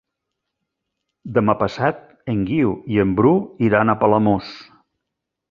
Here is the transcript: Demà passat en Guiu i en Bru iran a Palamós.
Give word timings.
Demà 1.35 1.55
passat 1.59 1.99
en 2.33 2.41
Guiu 2.49 2.73
i 2.95 2.99
en 3.05 3.13
Bru 3.21 3.35
iran 3.69 3.95
a 3.95 3.97
Palamós. 4.03 4.51